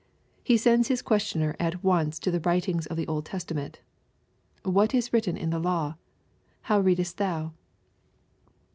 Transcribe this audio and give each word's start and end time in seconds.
He 0.43 0.57
sends 0.57 0.87
his 0.87 1.03
questioner 1.03 1.55
at 1.59 1.83
once 1.83 2.17
to 2.17 2.31
the 2.31 2.39
writings 2.39 2.87
of 2.87 2.97
the 2.97 3.05
Old 3.07 3.23
Testament:" 3.23 3.81
What 4.63 4.95
is 4.95 5.13
written 5.13 5.37
in 5.37 5.51
the 5.51 5.59
law? 5.59 5.93
How 6.61 6.79
readest 6.79 7.17
thou 7.19 7.53